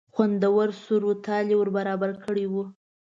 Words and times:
خوندور 0.13 0.67
سور 0.83 1.03
و 1.09 1.13
تال 1.25 1.45
یې 1.51 1.55
ور 1.59 1.69
برابر 1.77 2.11
کړی 2.23 2.45
و. 2.49 2.53